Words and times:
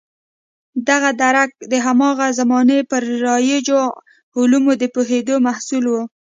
دغه 0.89 1.09
درک 1.21 1.51
د 1.71 1.73
هماغه 1.85 2.27
زمانې 2.39 2.79
پر 2.91 3.01
رایجو 3.27 3.81
علومو 4.39 4.71
د 4.81 4.83
پوهېدو 4.95 5.35
محصول 5.47 5.83
و. 5.89 5.93